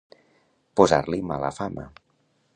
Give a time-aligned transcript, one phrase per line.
[0.81, 1.89] Posar-li mala fama.